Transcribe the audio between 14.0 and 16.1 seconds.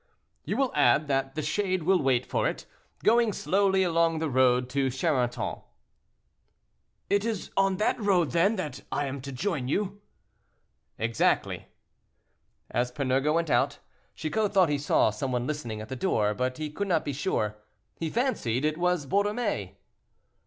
Chicot thought he saw some one listening at the